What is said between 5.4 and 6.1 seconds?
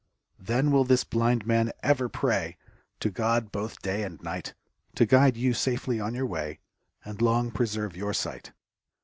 safely